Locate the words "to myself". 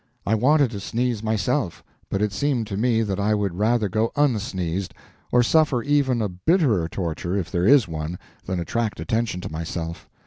9.41-10.09